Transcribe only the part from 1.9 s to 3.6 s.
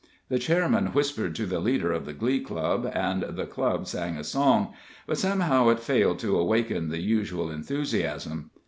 of the Glee Club, and the